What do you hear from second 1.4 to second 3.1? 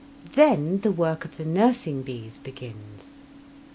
nursing bees begins.